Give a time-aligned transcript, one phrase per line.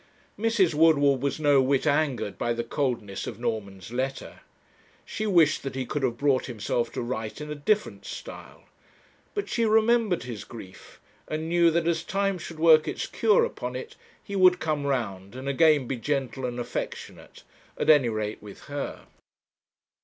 [0.35, 0.73] Mrs.
[0.73, 4.39] Woodward was no whit angered by the coldness of Norman's letter.
[5.05, 8.63] She wished that he could have brought himself to write in a different style,
[9.35, 13.75] but she remembered his grief, and knew that as time should work its cure upon
[13.75, 17.43] it, he would come round and again be gentle and affectionate,
[17.77, 19.05] at any rate with her.